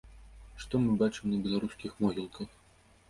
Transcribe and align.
Што 0.63 0.81
мы 0.85 0.95
бачым 1.01 1.29
на 1.33 1.39
беларускіх 1.45 1.91
могілках? 2.05 2.49